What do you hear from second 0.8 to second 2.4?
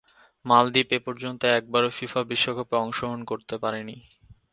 এপর্যন্ত একবারও ফিফা